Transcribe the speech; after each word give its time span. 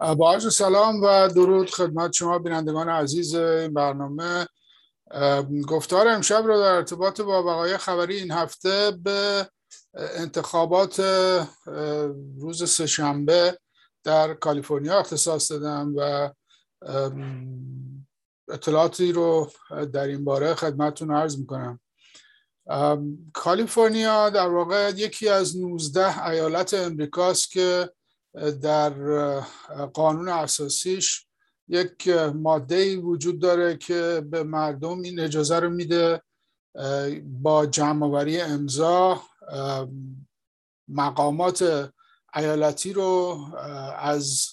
با 0.00 0.32
عرض 0.32 0.54
سلام 0.54 1.02
و 1.02 1.28
درود 1.28 1.70
خدمت 1.70 2.12
شما 2.12 2.38
بینندگان 2.38 2.88
عزیز 2.88 3.34
این 3.34 3.74
برنامه. 3.74 4.46
گفتار 5.68 6.08
امشب 6.08 6.44
رو 6.46 6.60
در 6.60 6.72
ارتباط 6.72 7.20
با 7.20 7.42
وقایع 7.42 7.76
خبری 7.76 8.16
این 8.16 8.30
هفته 8.30 8.90
به 9.02 9.48
انتخابات 9.94 11.00
روز 12.38 12.70
سهشنبه 12.70 13.58
در 14.04 14.34
کالیفرنیا 14.34 14.98
اختصاص 14.98 15.52
دادم 15.52 15.94
و 15.96 16.30
اطلاعاتی 18.48 19.12
رو 19.12 19.50
در 19.92 20.06
این 20.06 20.24
باره 20.24 20.54
خدمتتون 20.54 21.10
عرض 21.10 21.38
می‌کنم. 21.38 21.80
کالیفرنیا 23.32 24.30
در 24.30 24.48
واقع 24.48 24.92
یکی 24.96 25.28
از 25.28 25.56
19 25.56 26.26
ایالت 26.26 26.74
امریکاست 26.74 27.50
که 27.50 27.90
در 28.62 28.90
قانون 29.92 30.28
اساسیش 30.28 31.26
یک 31.68 32.08
ماده 32.34 32.96
وجود 32.96 33.38
داره 33.38 33.76
که 33.76 34.26
به 34.30 34.42
مردم 34.42 35.00
این 35.00 35.20
اجازه 35.20 35.58
رو 35.58 35.70
میده 35.70 36.22
با 37.24 37.66
جمعآوری 37.66 38.40
امضا 38.40 39.22
مقامات 40.88 41.90
ایالتی 42.34 42.92
رو 42.92 43.38
از 43.98 44.46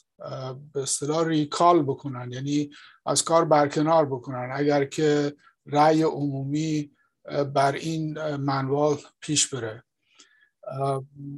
به 0.74 0.82
اصطلاح 0.82 1.28
ریکال 1.28 1.84
بکنن 1.84 2.32
یعنی 2.32 2.70
از 3.06 3.24
کار 3.24 3.46
برکنار 3.46 4.06
بکنن. 4.06 4.50
اگر 4.54 4.86
که 4.86 5.36
رأی 5.66 6.04
عمومی 6.04 6.92
بر 7.54 7.72
این 7.72 8.36
منوال 8.36 8.98
پیش 9.20 9.54
بره. 9.54 9.84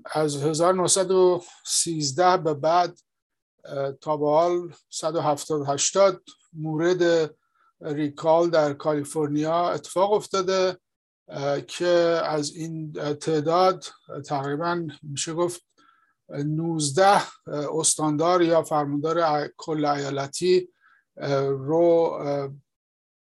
از 0.05 0.35
1913 0.35 2.37
به 2.37 2.53
بعد 2.53 2.99
تا 4.01 4.17
به 4.17 4.29
حال 4.29 4.73
170 4.89 6.21
مورد 6.53 7.35
ریکال 7.81 8.49
در 8.49 8.73
کالیفرنیا 8.73 9.69
اتفاق 9.69 10.13
افتاده 10.13 10.77
که 11.67 12.21
از 12.23 12.55
این 12.55 12.93
تعداد 13.13 13.85
تقریبا 14.25 14.87
میشه 15.03 15.33
گفت 15.33 15.61
19 16.29 17.21
استاندار 17.47 18.41
یا 18.41 18.63
فرماندار 18.63 19.47
کل 19.57 19.85
ایالتی 19.85 20.69
رو 21.49 22.19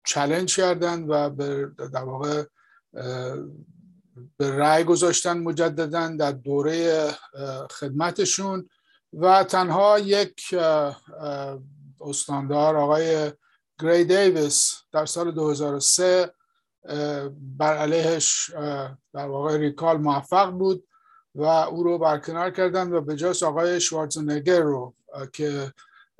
چلنج 0.05 0.55
کردن 0.55 1.03
و 1.03 1.29
به 1.29 1.71
در 1.93 2.03
واقع 2.03 2.43
به 4.37 4.57
رأی 4.57 4.83
گذاشتن 4.83 5.37
مجددا 5.37 6.07
در 6.07 6.31
دوره 6.31 7.07
خدمتشون 7.71 8.69
و 9.13 9.43
تنها 9.43 9.99
یک 9.99 10.55
استاندار 12.01 12.77
آقای 12.77 13.31
گری 13.79 14.03
دیویس 14.05 14.73
در 14.91 15.05
سال 15.05 15.31
2003 15.31 16.31
بر 17.57 17.77
علیهش 17.77 18.49
در 19.13 19.27
واقع 19.27 19.57
ریکال 19.57 19.97
موفق 19.97 20.51
بود 20.51 20.87
و 21.35 21.43
او 21.43 21.83
رو 21.83 21.97
برکنار 21.97 22.51
کردن 22.51 22.93
و 22.93 23.01
به 23.01 23.15
جاش 23.15 23.43
آقای 23.43 23.81
شوارزنگر 23.81 24.61
رو 24.61 24.93
که 25.33 25.73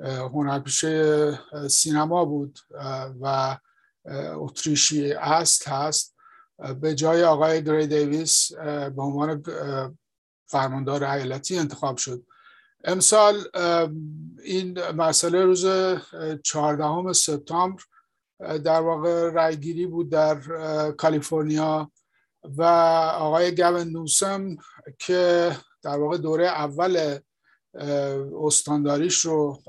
هنرپیشه 0.08 1.40
سینما 1.70 2.26
بود 2.26 2.60
و 3.22 3.58
اتریشی 4.16 5.14
است 5.14 5.68
هست. 5.68 6.16
به 6.82 6.96
جای 6.96 7.24
آقای 7.24 7.64
گری 7.64 7.88
دیویس 7.88 8.54
به 8.96 9.02
عنوان 9.02 9.44
فرماندار 10.46 11.04
ایالتی 11.04 11.58
انتخاب 11.58 11.98
شد. 11.98 12.24
امسال 12.84 13.44
این 14.44 14.92
مسئله 14.92 15.46
روز 15.46 15.66
14 16.44 17.14
سپتامبر 17.14 17.84
در 18.40 18.82
واقع 18.82 19.32
رأیگیری 19.32 19.86
بود 19.86 20.10
در 20.10 20.42
کالیفرنیا 20.92 21.92
و 22.44 22.64
آقای 23.18 23.56
گوین 23.56 23.88
نوسم 23.88 24.58
که 25.00 25.52
در 25.82 25.98
واقع 25.98 26.18
دوره 26.18 26.48
اول 26.48 27.20
استانداریش 28.44 29.20
رو 29.26 29.62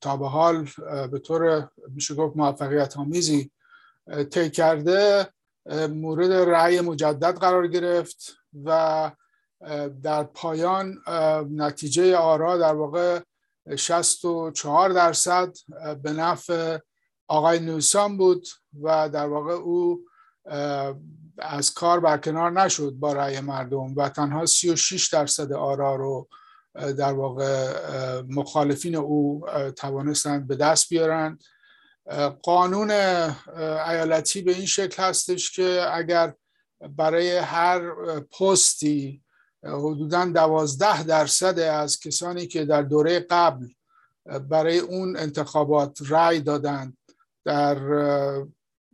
تا 0.00 0.16
به 0.16 0.28
حال 0.28 0.68
به 1.10 1.18
طور 1.18 1.70
میشه 1.88 2.14
گفت 2.14 2.36
موفقیت 2.36 2.96
آمیزی 2.96 3.50
طی 4.30 4.50
کرده. 4.50 5.28
مورد 5.90 6.32
رأی 6.32 6.80
مجدد 6.80 7.38
قرار 7.38 7.66
گرفت 7.66 8.36
و 8.64 9.10
در 10.02 10.24
پایان 10.24 10.98
نتیجه 11.50 12.16
آرا 12.16 12.58
در 12.58 12.74
واقع 12.74 13.20
64 13.76 14.90
درصد 14.90 15.56
به 16.02 16.12
نفع 16.12 16.78
آقای 17.28 17.60
نوسان 17.60 18.16
بود 18.16 18.46
و 18.82 19.08
در 19.08 19.26
واقع 19.26 19.52
او 19.52 20.04
از 21.38 21.74
کار 21.74 22.00
برکنار 22.00 22.50
نشد 22.50 22.92
با 22.92 23.12
رأی 23.12 23.40
مردم 23.40 23.94
و 23.96 24.08
تنها 24.08 24.46
36 24.46 25.08
درصد 25.08 25.52
آرا 25.52 25.96
رو 25.96 26.28
در 26.74 27.12
واقع 27.12 27.72
مخالفین 28.28 28.96
او 28.96 29.46
توانستند 29.76 30.46
به 30.46 30.56
دست 30.56 30.88
بیارند. 30.88 31.44
قانون 32.42 32.90
ایالتی 33.88 34.42
به 34.42 34.54
این 34.54 34.66
شکل 34.66 35.02
هستش 35.02 35.50
که 35.50 35.86
اگر 35.92 36.34
برای 36.96 37.36
هر 37.36 37.80
پستی 38.20 39.22
حدودا 39.64 40.24
دوازده 40.24 41.02
درصد 41.02 41.58
از 41.58 42.00
کسانی 42.00 42.46
که 42.46 42.64
در 42.64 42.82
دوره 42.82 43.20
قبل 43.20 43.66
برای 44.48 44.78
اون 44.78 45.16
انتخابات 45.16 45.98
رأی 46.08 46.40
دادند 46.40 46.96
در 47.44 47.78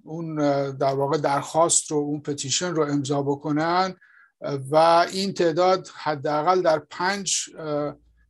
اون 0.05 0.37
در 0.71 0.95
واقع 0.95 1.19
درخواست 1.19 1.91
رو 1.91 1.97
اون 1.97 2.21
پتیشن 2.21 2.75
رو 2.75 2.83
امضا 2.83 3.23
بکنن 3.23 3.97
و 4.71 4.77
این 5.13 5.35
تعداد 5.35 5.89
حداقل 5.95 6.63
در 6.63 6.79
پنج 6.79 7.37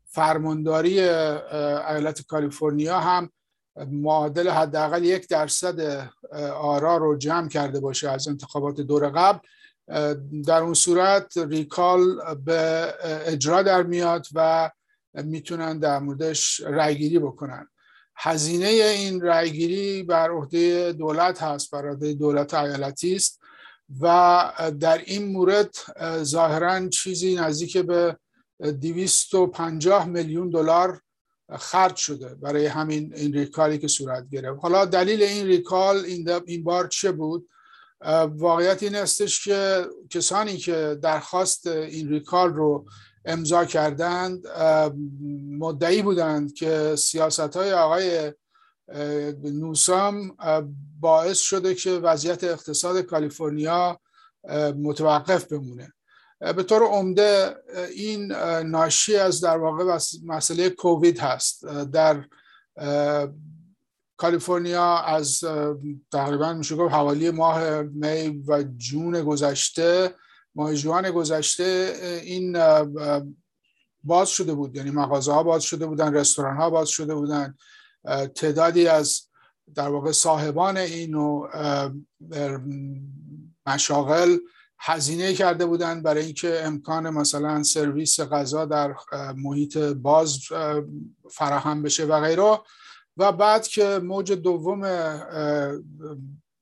فرمانداری 0.05 1.01
ایالت 1.01 2.27
کالیفرنیا 2.27 3.01
هم 3.01 3.31
معادل 3.77 4.49
حداقل 4.49 5.05
یک 5.05 5.29
درصد 5.29 6.09
آرا 6.55 6.97
رو 6.97 7.17
جمع 7.17 7.49
کرده 7.49 7.81
باشه 7.81 8.11
از 8.11 8.29
انتخابات 8.29 8.81
دور 8.81 9.09
قبل. 9.09 9.39
در 10.47 10.63
اون 10.63 10.75
صورت 10.75 11.39
ریکال 11.39 12.35
به 12.35 12.95
اجرا 13.03 13.63
در 13.63 13.83
میاد 13.83 14.27
و 14.35 14.71
می‌تونن 15.15 15.79
در 15.79 15.99
موردش 15.99 16.61
رأیگیری 16.61 17.19
بکنن. 17.19 17.69
هزینه 18.17 18.67
این 18.67 19.21
رأیگیری 19.21 20.03
بر 20.03 20.31
عهده 20.31 20.93
دولت 20.93 21.43
هست 21.43 21.71
بر 21.71 21.89
عهده 21.89 22.15
دولت 22.15 22.55
ایالتی 22.55 23.17
است 23.17 23.41
و 24.01 24.53
در 24.81 24.99
این 24.99 25.33
مورد 25.33 25.75
ظاهرا 26.23 26.89
چیزی 26.89 27.35
نزدیک 27.35 27.77
به 27.79 28.17
250 28.61 30.07
میلیون 30.07 30.51
دلار 30.51 31.01
خرج 31.59 31.97
شده 31.97 32.35
برای 32.35 32.67
همین 32.67 33.15
این 33.15 33.33
ریکالی 33.33 33.79
که 33.79 33.89
صورت 33.89 34.29
گرفت. 34.31 34.59
حالا 34.63 34.85
دلیل 34.85 35.23
این 35.23 35.47
ریکال 35.47 35.97
این, 35.97 36.31
این 36.47 36.65
بار 36.65 36.89
چه 36.89 37.13
بود؟ 37.13 37.49
واقعیت 38.29 38.83
این 38.83 38.95
استش 38.95 39.45
که 39.45 39.87
کسانی 40.11 40.57
که 40.57 40.99
درخواست 41.03 41.67
این 41.67 42.09
ریکال 42.09 42.55
رو 42.55 42.85
امضا 43.25 43.65
کردند 43.65 44.47
مدعی 45.59 46.03
بودند 46.03 46.55
که 46.55 46.95
سیاست 46.99 47.57
های 47.57 47.73
آقای 47.73 48.33
نوسام 49.43 50.37
باعث 51.01 51.39
شده 51.39 51.75
که 51.75 51.91
وضعیت 51.91 52.45
اقتصاد 52.45 53.01
کالیفرنیا 53.01 54.01
متوقف 54.77 55.45
بمونه. 55.45 55.93
به 56.41 56.63
طور 56.63 56.83
عمده 56.83 57.57
این 57.95 58.33
ناشی 58.63 59.17
از 59.17 59.41
در 59.41 59.59
واقع 59.59 59.99
مسئله 60.25 60.71
کووید 60.71 61.19
هست. 61.19 61.67
در 61.67 62.25
کالیفرنیا 64.17 64.99
از 64.99 65.45
تقریبا 66.13 66.53
میشه 66.53 66.77
گفت 66.77 66.95
حوالی 66.95 67.31
ماه 67.31 67.83
می 67.83 68.45
و 68.49 68.63
جون 68.63 69.23
گذشته 69.23 70.15
ماه 70.55 70.75
جوان 70.75 71.11
گذشته 71.11 71.95
این 72.25 72.59
باز 74.05 74.29
شده 74.29 74.55
بود. 74.55 74.77
یعنی 74.77 74.91
مغازه 74.91 75.33
ها 75.33 75.43
باز 75.43 75.63
شده 75.63 75.87
بودن 75.87 76.15
رستوران 76.15 76.57
ها 76.57 76.71
باز 76.71 76.89
شده 76.89 77.15
بودن. 77.15 77.55
تعدادی 78.35 78.87
از 78.87 79.23
در 79.75 79.89
واقع 79.89 80.13
صاحبان 80.13 80.77
این 80.77 81.15
و 81.15 81.49
مشاغل 83.67 84.37
هزینه 84.83 85.35
کرده 85.35 85.67
بودند 85.67 86.03
برای 86.03 86.25
اینکه 86.25 86.65
امکان 86.65 87.11
مثلا 87.11 87.63
سرویس 87.63 88.21
غذا 88.21 88.65
در 88.65 88.95
محیط 89.37 89.77
باز 89.79 90.39
فراهم 91.31 91.83
بشه 91.83 92.05
و 92.05 92.21
غیره. 92.21 92.59
و 93.17 93.33
بعد 93.33 93.67
که 93.67 94.01
موج 94.05 94.33
دوم 94.33 94.83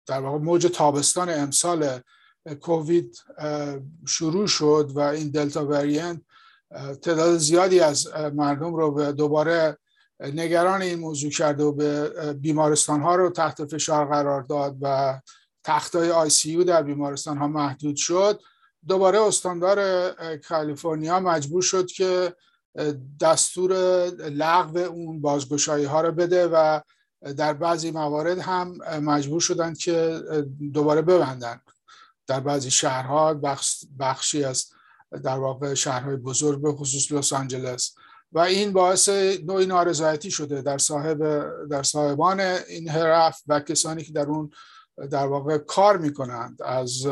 در 0.06 0.20
واقع 0.20 0.38
موج 0.38 0.66
تابستان 0.66 1.30
امسال 1.30 2.00
کووید 2.60 3.16
شروع 4.06 4.46
شد 4.46 4.92
و 4.94 5.00
این 5.00 5.30
دلتا 5.30 5.66
وریانت 5.66 6.20
تعداد 7.02 7.38
زیادی 7.38 7.80
از 7.80 8.08
مردم 8.34 8.74
رو 8.74 8.90
به 8.90 9.12
دوباره 9.12 9.78
نگران 10.20 10.82
این 10.82 10.98
موضوع 10.98 11.30
کرده 11.30 11.64
و 11.64 11.72
به 11.72 12.10
بیمارستان 12.32 13.00
ها 13.00 13.14
رو 13.14 13.30
تحت 13.30 13.64
فشار 13.64 14.06
قرار 14.06 14.42
داد 14.42 14.76
و 14.80 15.20
تختای 15.68 16.10
آی 16.10 16.30
سی 16.30 16.64
در 16.64 16.82
بیمارستان 16.82 17.38
ها 17.38 17.48
محدود 17.48 17.96
شد. 17.96 18.40
دوباره 18.88 19.20
استاندار 19.20 20.10
کالیفرنیا 20.36 21.20
مجبور 21.20 21.62
شد 21.62 21.86
که 21.86 22.34
دستور 23.20 23.72
لغو 24.30 24.78
اون 24.78 25.20
بازگشایی 25.20 25.84
ها 25.84 26.00
رو 26.00 26.12
بده 26.12 26.46
و 26.46 26.80
در 27.36 27.52
بعضی 27.52 27.90
موارد 27.90 28.38
هم 28.38 28.78
مجبور 29.02 29.40
شدند 29.40 29.78
که 29.78 30.20
دوباره 30.72 31.02
ببندن. 31.02 31.60
در 32.26 32.40
بعضی 32.40 32.70
شهرها 32.70 33.40
بخشی 33.98 34.44
از 34.44 34.66
در 35.24 35.38
واقع 35.38 35.74
شهرهای 35.74 36.16
بزرگ 36.16 36.62
به 36.62 36.72
خصوص 36.72 37.12
لس 37.12 37.32
آنجلس. 37.32 37.94
و 38.32 38.38
این 38.38 38.72
باعث 38.72 39.08
نوعی 39.44 39.66
نارضایتی 39.66 40.30
شده 40.30 40.62
در 40.62 40.78
صاحب 40.78 41.18
در 41.70 41.82
صاحبان 41.82 42.40
این 42.40 42.88
حرف 42.88 43.42
و 43.46 43.60
کسانی 43.60 44.02
که 44.02 44.12
در 44.12 44.26
اون 44.26 44.50
در 45.10 45.26
واقع 45.26 45.58
کار 45.58 45.98
می‌کنند. 45.98 46.62
از 46.62 47.06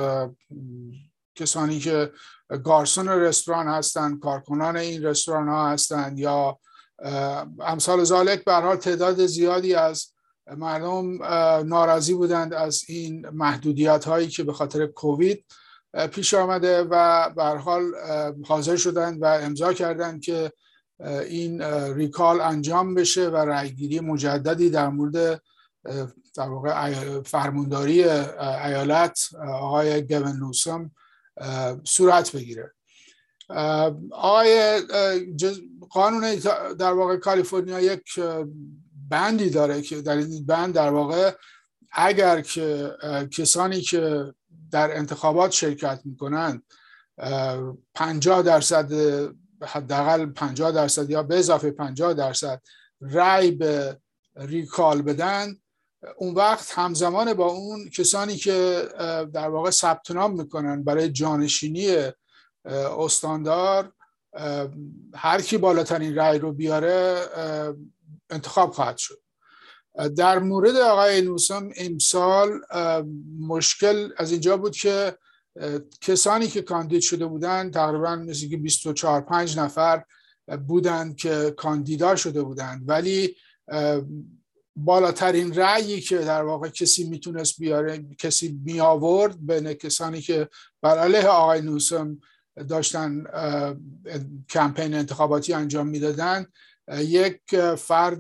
کسانی 1.35 1.79
که 1.79 2.13
گارسون 2.65 3.09
رستوران 3.09 3.69
هستند 3.69 4.21
کارکنان 4.21 4.77
این 4.77 5.05
رستوران 5.05 5.49
ها 5.49 5.69
هستند 5.69 6.19
یا 6.19 6.59
امثال 7.61 8.05
زالک 8.05 8.45
به 8.45 8.53
حال 8.53 8.77
تعداد 8.77 9.27
زیادی 9.27 9.75
از 9.75 10.07
مردم 10.57 11.23
ناراضی 11.69 12.15
بودند 12.15 12.55
از 12.55 12.83
این 12.89 13.29
محدودیت 13.29 14.05
هایی 14.05 14.29
که 14.29 14.45
به 14.45 14.53
خاطر 14.53 14.87
کووید 14.87 15.45
پیش 16.13 16.35
آمده 16.35 16.83
و 16.83 17.31
به 17.31 17.43
حال 17.43 17.83
حاضر 18.47 18.77
شدند 18.77 19.23
و 19.23 19.25
امضا 19.25 19.73
کردند 19.73 20.21
که 20.21 20.53
این 21.29 21.63
ریکال 21.95 22.41
انجام 22.41 22.95
بشه 22.95 23.29
و 23.29 23.37
رأیگیری 23.37 24.01
مجددی 24.01 24.71
در 24.71 24.89
مورد 24.89 25.43
در 26.37 26.49
واقع 26.49 27.23
فرمانداری 27.23 28.05
ایالت 28.05 29.19
آقای 29.49 30.03
گون 30.03 30.37
نوسم 30.37 30.91
صورت 31.85 32.37
بگیره. 32.37 32.73
آقای 34.11 34.81
قانون 35.91 36.35
در 36.79 36.93
واقع 36.93 37.17
کالیفرنیا 37.17 37.81
یک 37.81 38.21
بندی 39.09 39.51
داره 39.51 39.83
که 39.83 40.03
در 40.03 40.17
این 40.17 40.47
بند 40.47 40.75
در 40.75 40.91
واقع 40.91 41.33
اگر 41.93 42.41
که 42.41 42.91
کسانی 43.31 43.81
که 43.81 44.35
در 44.71 44.97
انتخابات 44.97 45.51
شرکت 45.51 46.01
می‌کنند 46.05 46.63
50 47.95 48.43
درصد 48.43 48.93
حداقل 49.63 50.27
50 50.27 50.73
درصد 50.73 51.11
یا 51.11 51.23
به 51.23 51.39
اضافه 51.39 51.71
50 51.71 52.15
درصد 52.15 52.63
رأی 53.01 53.51
به 53.51 54.01
ریکال 54.37 55.03
بدن 55.03 55.57
اون 56.17 56.35
وقت 56.35 56.73
همزمان 56.79 57.35
با 57.35 57.47
اون 57.47 57.89
کسانی 57.89 58.37
که 58.37 58.89
در 59.33 59.49
واقع 59.49 59.71
ثبت 59.71 60.11
نام 60.11 60.33
می‌کنن 60.33 60.85
برای 60.85 61.09
جانشینی 61.09 61.97
استاندار 62.99 63.93
هر 65.15 65.41
کی 65.41 65.59
بالاترین 65.59 66.15
رأی 66.15 66.39
رو 66.39 66.53
بیاره 66.53 67.21
انتخاب 68.31 68.71
خواهد 68.71 68.97
شد. 68.97 69.23
در 70.17 70.39
مورد 70.39 70.77
آقای 70.77 71.23
نوسم 71.23 71.71
امسال 71.77 72.61
مشکل 73.41 74.11
از 74.17 74.33
اینجا 74.33 74.57
بود 74.57 74.77
که 74.77 75.19
کسانی 76.01 76.47
که 76.47 76.63
کاندید 76.63 77.01
شده 77.01 77.27
بودند 77.27 77.73
تقریبا 77.73 78.17
مثل 78.17 78.49
که 78.49 78.57
24 78.57 79.21
5 79.21 79.59
نفر 79.59 80.05
بودند 80.67 81.17
که 81.17 81.55
کاندیدا 81.57 82.17
شده 82.17 82.43
بودند. 82.43 82.89
ولی 82.89 83.37
بالاترین 84.77 85.55
رأیی 85.55 86.01
که 86.01 86.19
در 86.19 86.43
واقع 86.43 86.69
کسی 86.69 87.09
می‌تونست 87.09 87.61
بیاره 87.61 88.05
کسی 88.19 88.61
می 88.65 88.81
آورد 88.81 89.47
بین 89.47 89.73
کسانی 89.73 90.21
که 90.21 90.49
بر 90.83 90.99
علیه 90.99 91.27
آقای 91.27 91.61
نوسم 91.61 92.21
داشتن 92.69 93.25
کمپین 94.51 94.95
انتخاباتی 94.95 95.53
انجام 95.53 95.87
می‌دادن 95.87 96.47
یک 96.93 97.41
فرد 97.79 98.19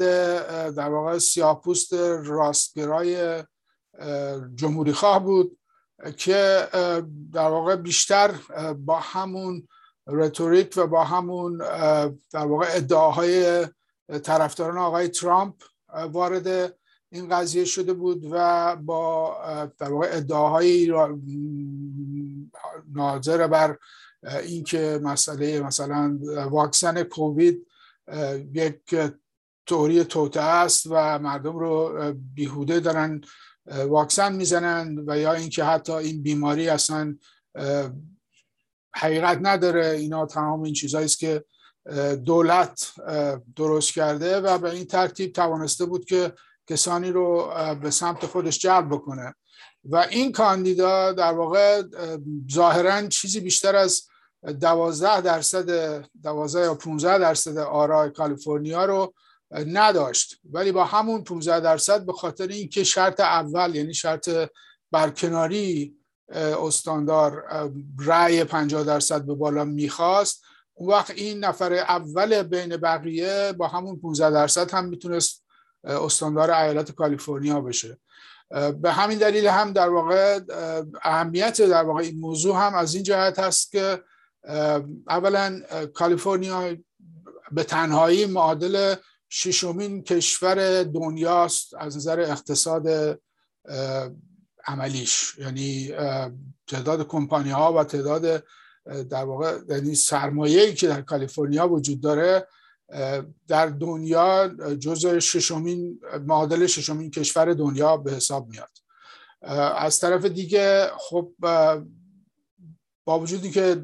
در 0.74 0.88
واقع 0.88 1.18
سیاپوست 1.18 1.92
راستگرای 2.24 3.42
جمهوری 4.54 4.92
خواه 4.92 5.24
بود 5.24 5.58
که 6.16 6.68
در 7.32 7.48
واقع 7.48 7.76
بیشتر 7.76 8.34
با 8.78 9.00
همون 9.00 9.68
رتوریک 10.06 10.74
و 10.76 10.86
با 10.86 11.04
همون 11.04 11.58
در 12.32 12.46
واقع 12.46 12.66
ادعاهای 12.70 13.66
طرفداران 14.22 14.78
آقای 14.78 15.08
ترامپ 15.08 15.54
وارد 16.12 16.76
این 17.08 17.28
قضیه 17.28 17.64
شده 17.64 17.92
بود 17.92 18.28
و 18.30 18.76
با 18.76 19.36
در 19.78 19.92
واقع 19.92 20.08
ادعاهایی 20.10 20.92
ناظر 22.94 23.46
بر 23.46 23.78
اینکه 24.42 25.00
مسئله 25.02 25.60
مثلا 25.60 26.18
واکسن 26.50 27.02
کووید 27.02 27.66
یک 28.52 28.96
توری 29.66 30.04
توته 30.04 30.40
است 30.40 30.86
و 30.86 31.18
مردم 31.18 31.58
رو 31.58 32.12
بیهوده 32.34 32.80
دارن 32.80 33.20
واکسن 33.66 34.32
می‌زنن 34.32 35.04
و 35.06 35.18
یا 35.18 35.32
اینکه 35.32 35.64
حتی 35.64 35.92
این 35.92 36.22
بیماری 36.22 36.68
اصلا 36.68 37.16
حقیقت 38.94 39.38
نداره 39.42 39.86
اینا 39.86 40.26
تمام 40.26 40.62
این 40.62 40.74
چیزهایی 40.74 41.04
است 41.04 41.18
که 41.18 41.44
دولت 42.24 42.92
درست 43.56 43.92
کرده 43.92 44.40
و 44.40 44.58
به 44.58 44.70
این 44.70 44.84
ترتیب 44.84 45.32
توانسته 45.32 45.84
بود 45.84 46.04
که 46.04 46.32
کسانی 46.66 47.10
رو 47.10 47.50
به 47.82 47.90
سمت 47.90 48.26
خودش 48.26 48.58
جلب 48.58 48.88
بکنه. 48.88 49.34
و 49.84 49.96
این 49.96 50.32
کاندیدا 50.32 51.12
در 51.12 51.32
واقع 51.32 51.82
ظاهرا 52.52 53.08
چیزی 53.08 53.40
بیشتر 53.40 53.76
از 53.76 54.02
دوازده 54.60 55.20
درصد 55.20 56.04
دوازده 56.22 56.62
یا 56.62 56.74
15 56.74 57.18
درصد 57.18 57.58
آرای 57.58 58.10
کالیفرنیا 58.10 58.84
رو 58.84 59.14
نداشت. 59.50 60.40
ولی 60.52 60.72
با 60.72 60.84
همون 60.84 61.24
15 61.24 61.60
درصد 61.60 62.06
به 62.06 62.12
خاطر 62.12 62.46
اینکه 62.46 62.84
شرط 62.84 63.20
اول 63.20 63.74
یعنی 63.74 63.94
شرط 63.94 64.30
برکناری 64.90 65.96
استاندار 66.34 67.44
رأی 67.98 68.44
50 68.44 68.84
درصد 68.84 69.22
به 69.22 69.34
بالا 69.34 69.64
می‌خواست 69.64 70.44
اون 70.78 70.90
وقت 70.90 71.10
این 71.10 71.44
نفر 71.44 71.72
اول 71.72 72.42
بین 72.42 72.76
بقیه 72.76 73.52
با 73.58 73.68
همون 73.68 74.00
15 74.00 74.30
درصد 74.30 74.70
هم 74.70 74.84
می‌تونست 74.84 75.44
استاندار 75.84 76.50
ایالت 76.50 76.92
کالیفرنیا 76.92 77.60
بشه. 77.60 77.98
به 78.80 78.92
همین 78.92 79.18
دلیل 79.18 79.46
هم 79.46 79.72
در 79.72 79.88
واقع 79.88 80.40
اهمیت 81.02 81.60
در 81.60 81.82
واقع 81.82 82.02
این 82.02 82.20
موضوع 82.20 82.56
هم 82.56 82.74
از 82.74 82.94
این 82.94 83.02
جهت 83.02 83.38
هست 83.38 83.72
که 83.72 84.02
اولا 85.08 85.62
کالیفرنیا 85.94 86.76
به 87.52 87.64
تنهایی 87.64 88.26
معادل 88.26 88.94
ششمین 89.30 90.02
کشور 90.02 90.82
دنیاست 90.82 91.74
از 91.74 91.96
نظر 91.96 92.20
اقتصاد 92.20 93.18
عملیش. 94.66 95.38
یعنی 95.38 95.92
تعداد 96.66 97.06
کمپانی 97.06 97.50
ها 97.50 97.72
و 97.72 97.84
تعداد 97.84 98.44
در 99.10 99.24
واقع 99.24 99.58
یعنی 99.68 99.94
سرمایه‌ای 99.94 100.74
که 100.74 100.88
در 100.88 101.02
کالیفرنیا 101.02 101.68
وجود 101.68 102.00
داره 102.00 102.46
در 103.48 103.66
دنیا 103.66 104.48
جز 104.80 105.06
ششمین 105.06 106.00
معادل 106.26 106.66
ششمین 106.66 107.10
کشور 107.10 107.54
دنیا 107.54 107.96
به 107.96 108.12
حساب 108.12 108.48
میاد. 108.48 108.70
از 109.76 110.00
طرف 110.00 110.24
دیگه 110.24 110.90
خب 110.98 111.32
با 113.04 113.20
وجودی 113.20 113.50
که 113.50 113.82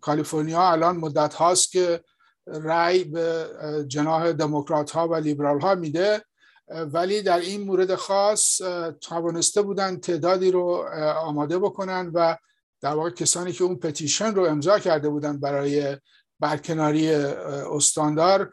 کالیفرنیا 0.00 0.70
الان 0.70 0.96
مدت 0.96 1.34
هاست 1.34 1.72
که 1.72 2.00
رأی 2.46 3.04
به 3.04 3.46
جناح 3.88 4.32
دموکرات 4.32 4.90
ها 4.90 5.08
و 5.08 5.14
لیبرال 5.14 5.60
ها 5.60 5.74
میده 5.74 6.24
ولی 6.68 7.22
در 7.22 7.38
این 7.38 7.60
مورد 7.60 7.94
خاص 7.94 8.60
توانسته 9.00 9.62
بودن 9.62 9.96
تعدادی 9.96 10.50
رو 10.50 10.88
آماده 11.16 11.58
بکنن 11.58 12.10
و 12.14 12.36
در 12.80 12.94
واقع 12.94 13.10
کسانی 13.10 13.52
که 13.52 13.64
اون 13.64 13.76
پتیشن 13.76 14.34
رو 14.34 14.44
امضا 14.44 14.78
کرده 14.78 15.08
بودن 15.08 15.40
برای 15.40 15.96
برکناری 16.40 17.10
استاندار 17.10 18.52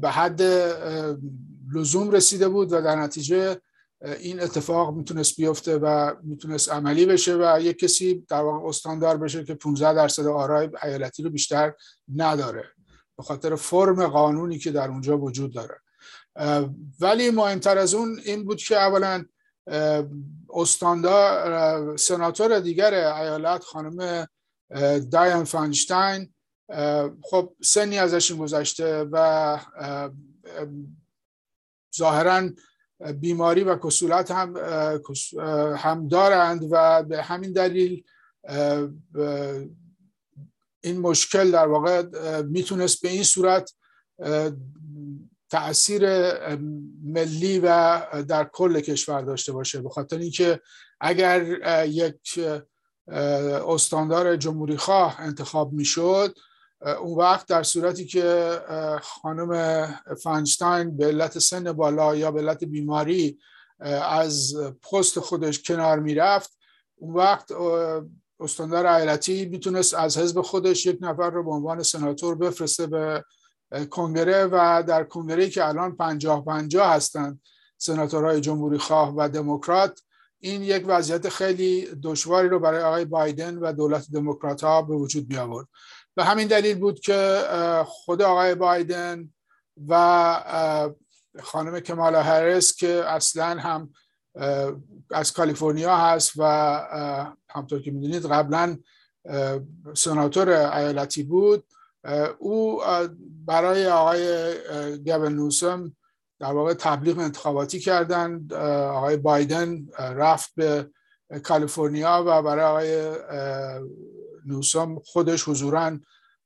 به 0.00 0.10
حد 0.10 0.42
لزوم 1.74 2.10
رسیده 2.10 2.48
بود 2.48 2.72
و 2.72 2.80
در 2.80 2.96
نتیجه 2.96 3.60
این 4.18 4.40
اتفاق 4.40 4.94
می‌تونست 4.94 5.36
بیفته 5.36 5.78
و 5.78 6.14
می‌تونست 6.22 6.72
عملی 6.72 7.06
بشه 7.06 7.36
و 7.36 7.60
یک 7.60 7.78
کسی 7.78 8.26
در 8.28 8.40
واقع 8.40 8.68
استاندار 8.68 9.16
بشه 9.16 9.44
که 9.44 9.54
15 9.54 9.94
درصد 9.94 10.26
آرای 10.26 10.68
ایالتی 10.82 11.22
رو 11.22 11.30
بیشتر 11.30 11.72
نداره 12.16 12.64
به 13.16 13.22
خاطر 13.22 13.54
فرم 13.54 14.06
قانونی 14.06 14.58
که 14.58 14.70
در 14.70 14.88
اونجا 14.88 15.18
وجود 15.18 15.54
داره. 15.54 15.78
ولی 17.00 17.30
مهمتر 17.30 17.78
از 17.78 17.94
اون 17.94 18.20
این 18.24 18.44
بود 18.44 18.58
که 18.58 18.76
اولا 18.76 19.24
استاندار 20.50 21.96
سناتور 21.96 22.60
دیگر 22.60 22.94
ایالت 22.94 23.64
خانم 23.64 24.26
داین 25.10 25.44
فانشتاین. 25.44 26.34
خب 27.22 27.54
سنی 27.62 27.98
ازشون 27.98 28.38
گذشته 28.38 29.08
و 29.12 29.58
ظاهرا 31.96 32.50
بیماری 33.20 33.64
و 33.64 33.76
کسولت 33.76 34.30
هم 34.30 34.56
هم 35.76 36.08
دارند 36.08 36.68
و 36.70 37.02
به 37.02 37.22
همین 37.22 37.52
دلیل 37.52 38.04
این 40.84 41.00
مشکل 41.00 41.50
در 41.50 41.66
واقع 41.66 42.02
می‌تونست 42.42 43.02
به 43.02 43.08
این 43.08 43.22
صورت 43.22 43.72
تاثیر 45.52 46.02
ملی 47.04 47.58
و 47.58 48.00
در 48.28 48.44
کل 48.44 48.80
کشور 48.80 49.22
داشته 49.22 49.52
باشه. 49.52 49.80
به 49.80 49.88
خاطر 49.88 50.18
اینکه 50.18 50.60
اگر 51.00 51.46
یک 51.86 52.40
استاندار 53.66 54.36
جمهوری 54.36 54.76
خواه 54.76 55.20
انتخاب 55.20 55.72
می‌شد 55.72 56.38
اون 57.00 57.18
وقت 57.18 57.48
در 57.48 57.62
صورتی 57.62 58.04
که 58.04 58.58
خانم 59.02 59.84
فانشتاین 60.22 60.96
به 60.96 61.06
علت 61.06 61.38
سن 61.38 61.72
بالا 61.72 62.16
یا 62.16 62.30
به 62.30 62.40
علت 62.40 62.64
بیماری 62.64 63.38
از 64.10 64.54
پست 64.92 65.20
خودش 65.20 65.62
کنار 65.62 65.98
می‌رفت 65.98 66.58
اون 66.96 67.14
وقت 67.14 67.52
استاندار 68.40 68.86
ایالتی 68.86 69.44
می‌تونست 69.44 69.94
از 69.94 70.18
حزب 70.18 70.40
خودش 70.40 70.86
یک 70.86 70.98
نفر 71.00 71.30
رو 71.30 71.44
به 71.44 71.50
عنوان 71.50 71.82
سناتور 71.82 72.34
بفرسته 72.34 72.86
به 72.86 73.24
کنگره 73.90 74.44
و 74.44 74.84
در 74.86 75.04
کنگره 75.04 75.48
که 75.48 75.68
الان 75.68 75.96
پنجاه 75.96 76.44
پنجاه 76.44 76.94
هستند 76.94 77.40
سناتورهای 77.78 78.40
جمهوری 78.40 78.78
خواه 78.78 79.14
و 79.16 79.28
دموکرات 79.28 80.00
این 80.40 80.62
یک 80.62 80.84
وضعیت 80.86 81.28
خیلی 81.28 81.88
دشواری 82.02 82.48
رو 82.48 82.58
برای 82.58 82.82
آقای 82.82 83.04
بایدن 83.04 83.58
و 83.58 83.72
دولت 83.72 84.06
دموکرات 84.12 84.64
ها 84.64 84.82
به 84.82 84.94
وجود 84.94 85.30
می 85.30 85.36
آورد 85.36 85.66
به 86.14 86.24
همین 86.24 86.48
دلیل 86.48 86.78
بود 86.78 87.00
که 87.00 87.42
خود 87.86 88.22
آقای 88.22 88.54
بایدن 88.54 89.30
و 89.88 91.04
خانم 91.42 91.80
کمالا 91.80 92.22
هرس 92.22 92.76
که 92.76 93.04
اصلا 93.06 93.46
هم 93.46 93.92
از 95.10 95.32
کالیفرنیا 95.32 95.96
هست 95.96 96.32
و 96.36 96.42
همطور 97.50 97.82
که 97.82 97.90
می‌دونید 97.90 98.26
قبلا 98.26 98.78
سناتور 99.94 100.48
ایالتی 100.50 101.22
بود 101.22 101.64
او 102.38 102.80
برای 103.46 103.86
آقای 103.86 104.54
گبل 104.98 105.28
نوسم 105.28 105.96
در 106.40 106.52
واقع 106.52 106.74
تبلیغ 106.74 107.18
انتخاباتی 107.18 107.80
کردند 107.80 108.52
آقای 108.52 109.16
بایدن 109.16 109.86
رفت 109.98 110.52
به 110.56 110.90
کالیفرنیا 111.42 112.24
و 112.26 112.42
برای 112.42 112.64
آقای 112.64 113.16
نوسم 114.46 114.98
خودش 115.04 115.48
حضورا 115.48 115.98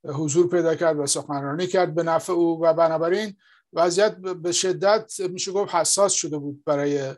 حضور 0.05 0.49
پیدا 0.49 0.75
کرد 0.75 0.99
و 0.99 1.07
سخنرانی 1.07 1.67
کرد 1.67 1.95
به 1.95 2.03
نفع 2.03 2.33
او. 2.33 2.61
و 2.63 2.73
بنابراین 2.75 3.37
وضعیت 3.73 4.17
به 4.17 4.53
شدت 4.53 5.13
میشه 5.21 5.53
گفت 5.53 5.75
حساس 5.75 6.13
شده 6.13 6.39
بود 6.39 6.65
برای 6.65 7.15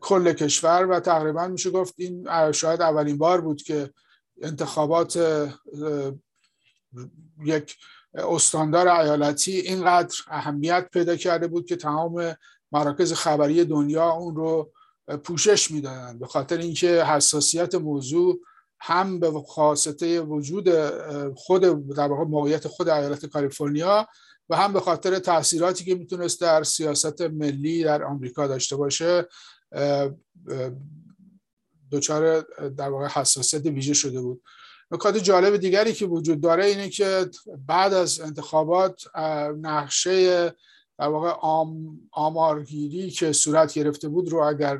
کل 0.00 0.32
کشور 0.32 0.86
و 0.86 1.00
تقریبا 1.00 1.48
میشه 1.48 1.70
گفت 1.70 1.94
این 1.98 2.52
شاید 2.52 2.82
اولین 2.82 3.18
بار 3.18 3.40
بود 3.40 3.62
که 3.62 3.90
انتخابات 4.42 5.18
یک 7.44 7.76
استاندار 8.14 8.88
ایالتی 8.88 9.52
اینقدر 9.52 10.16
اهمیت 10.28 10.88
پیدا 10.92 11.16
کرده 11.16 11.46
بود 11.46 11.66
که 11.66 11.76
تمام 11.76 12.34
مراکز 12.72 13.12
خبری 13.12 13.64
دنیا 13.64 14.10
اون 14.10 14.36
رو 14.36 14.72
پوشش 15.24 15.70
می‌دادند 15.70 16.18
به 16.18 16.26
خاطر 16.26 16.58
اینکه 16.58 17.04
حساسیت 17.04 17.74
موضوع 17.74 18.40
هم 18.80 19.20
به 19.20 19.42
خاصته 19.48 20.20
وجود 20.20 20.68
خود 21.34 21.88
در 21.88 22.08
واقع 22.08 22.24
موقعیت 22.24 22.68
خود 22.68 22.88
ایالت 22.88 23.26
کالیفرنیا 23.26 24.08
و 24.48 24.56
هم 24.56 24.72
به 24.72 24.80
خاطر 24.80 25.18
تاثیراتی 25.18 25.84
که 25.84 25.94
می‌تونست 25.94 26.40
در 26.40 26.62
سیاست 26.62 27.20
ملی 27.20 27.84
در 27.84 28.04
آمریکا 28.04 28.46
داشته 28.46 28.76
باشه 28.76 29.28
دچار 31.92 32.40
در 32.68 32.88
واقع 32.88 33.06
حساسیت 33.06 33.66
ویژه 33.66 33.94
شده 33.94 34.20
بود. 34.20 34.42
نکات 34.90 35.16
جالب 35.16 35.56
دیگری 35.56 35.92
که 35.92 36.06
وجود 36.06 36.40
داره 36.40 36.64
اینه 36.64 36.88
که 36.88 37.30
بعد 37.66 37.94
از 37.94 38.20
انتخابات 38.20 39.16
نقشه 39.60 40.48
در 40.98 41.08
واقع 41.08 41.30
آم، 41.30 42.00
آمارگیری 42.12 43.10
که 43.10 43.32
صورت 43.32 43.74
گرفته 43.74 44.08
بود 44.08 44.28
رو 44.28 44.38
اگر 44.38 44.78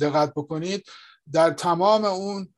دقت 0.00 0.32
بکنید 0.34 0.84
در 1.32 1.50
تمام 1.50 2.04
اون 2.04 2.48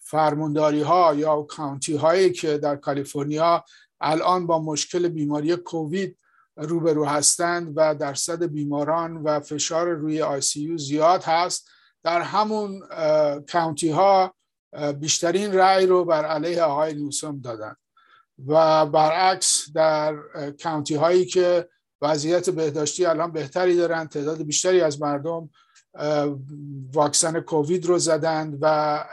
فرمانداری 0.00 0.82
ها 0.82 1.14
یا 1.14 1.42
کانتی 1.42 1.96
هایی 1.96 2.32
که 2.32 2.58
در 2.58 2.76
کالیفرنیا 2.76 3.64
الان 4.00 4.46
با 4.46 4.58
مشکل 4.58 5.08
بیماری 5.08 5.56
کووید 5.56 6.18
روبرو 6.56 7.04
هستند 7.04 7.72
و 7.76 7.94
درصد 7.94 8.44
بیماران 8.44 9.16
و 9.16 9.40
فشار 9.40 9.88
روی 9.88 10.22
آی 10.22 10.40
سی 10.40 10.78
زیاد 10.78 11.22
هست 11.24 11.68
در 12.02 12.20
همون 12.20 12.80
کانتی 13.52 13.90
ها 13.90 14.35
بیشترین 15.00 15.52
رأی 15.52 15.86
رو 15.86 16.04
بر 16.04 16.24
علیه 16.24 16.62
آقای 16.62 16.94
نوسم 16.94 17.40
دادن. 17.40 17.76
و 18.46 18.86
برعکس 18.86 19.72
در 19.74 20.16
کانتی 20.62 20.94
هایی 20.94 21.24
که 21.24 21.68
وضعیت 22.02 22.50
بهداشتی 22.50 23.06
الان 23.06 23.32
بهتری 23.32 23.76
دارن 23.76 24.06
تعداد 24.06 24.42
بیشتری 24.42 24.80
از 24.80 25.02
مردم 25.02 25.50
واکسن 26.92 27.40
کووید 27.40 27.86
رو 27.86 27.98
زدند 27.98 28.58
و 28.60 29.04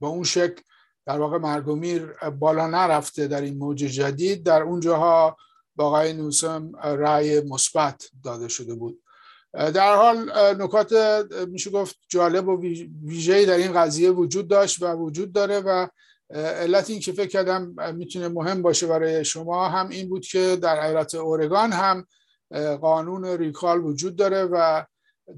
با 0.00 0.08
اون 0.08 0.24
شکل 0.24 0.62
در 1.06 1.18
واقع 1.18 1.38
مرگومیر 1.38 2.06
بالا 2.38 2.66
نرفته 2.66 3.26
در 3.26 3.40
این 3.40 3.58
موج 3.58 3.78
جدید 3.78 4.42
در 4.42 4.62
اونجاها 4.62 5.36
با 5.76 5.86
آقای 5.86 6.12
نوسم 6.12 6.72
رأی 6.82 7.40
مثبت 7.40 8.08
داده 8.24 8.48
شده 8.48 8.74
بود. 8.74 9.02
در 9.56 9.96
حال 9.96 10.30
نکات 10.62 10.92
میشه 11.48 11.70
گفت 11.70 11.96
جالب 12.08 12.48
و 12.48 12.60
ویژه‌ای 13.04 13.46
در 13.46 13.56
این 13.56 13.72
قضیه 13.72 14.10
وجود 14.10 14.48
داشت 14.48 14.82
و 14.82 14.92
وجود 14.92 15.32
داره 15.32 15.60
و 15.60 15.86
علت 16.34 16.90
این 16.90 17.00
که 17.00 17.12
فکر 17.12 17.28
کردم 17.28 17.94
می‌تونه 17.94 18.28
مهم 18.28 18.62
باشه 18.62 18.86
برای 18.86 19.24
شما 19.24 19.68
هم 19.68 19.88
این 19.88 20.08
بود 20.08 20.26
که 20.26 20.56
در 20.62 20.84
ایالت 20.84 21.14
اورگان 21.14 21.72
هم 21.72 22.06
قانون 22.80 23.24
ریکال 23.24 23.84
وجود 23.84 24.16
داره 24.16 24.44
و 24.44 24.84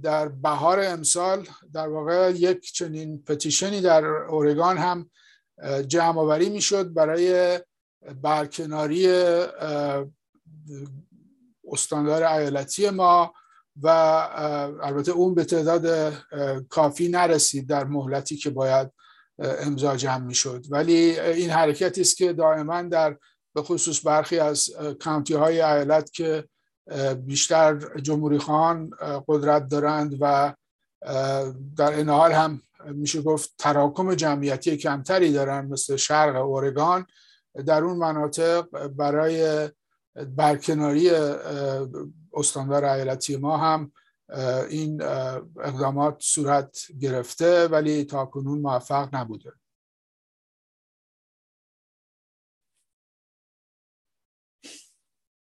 در 0.02 0.28
بهار 0.28 0.80
امسال 0.80 1.46
در 1.72 1.88
واقع 1.88 2.32
یک 2.36 2.72
چنین 2.72 3.22
پتیشنی 3.22 3.80
در 3.80 4.04
اورگان 4.06 4.76
هم 4.78 5.10
جمع 5.86 6.18
آوری 6.18 6.48
می‌شد 6.48 6.94
برای 6.94 7.60
برکناری 8.22 9.06
استاندار 11.72 12.22
ایالتی 12.22 12.90
ما. 12.90 13.32
و 13.82 13.88
البته 14.82 15.12
اون 15.12 15.34
به 15.34 15.44
تعداد 15.44 16.14
کافی 16.68 17.08
نرسید 17.08 17.68
در 17.68 17.84
مهلتی 17.84 18.36
که 18.36 18.50
باید 18.50 18.90
امضا 19.38 19.96
جمع 19.96 20.24
می‌شد. 20.24 20.64
ولی 20.70 21.20
این 21.20 21.50
حرکتی 21.50 22.00
است 22.00 22.16
که 22.16 22.32
دائما 22.32 22.82
در 22.82 23.16
به 23.54 23.62
خصوص 23.62 24.06
برخی 24.06 24.38
از 24.38 24.70
کانتی 25.00 25.34
های 25.34 25.60
ایالت 25.60 26.12
که 26.12 26.44
بیشتر 27.24 27.98
جمهوری 28.00 28.38
خان 28.38 28.90
قدرت 29.28 29.68
دارند 29.68 30.16
و 30.20 30.54
در 31.76 31.90
این 31.90 32.08
حال 32.08 32.32
هم 32.32 32.62
میشه 32.84 33.22
گفت 33.22 33.54
تراکم 33.58 34.14
جمعیتی 34.14 34.76
کمتری 34.76 35.32
دارند 35.32 35.72
مثل 35.72 35.96
شرق 35.96 36.36
اورگان 36.36 37.06
در 37.66 37.84
اون 37.84 37.96
مناطق 37.96 38.86
برای 38.86 39.68
برکناری 40.36 41.10
استاندار 42.38 42.84
ایالتی 42.84 43.36
ما 43.36 43.56
هم 43.56 43.92
این 44.68 45.02
اقدامات 45.02 46.16
صورت 46.20 46.78
گرفته 47.00 47.68
ولی 47.68 48.04
تا 48.04 48.26
کنون 48.26 48.60
موفق 48.60 49.14
نبوده. 49.14 49.52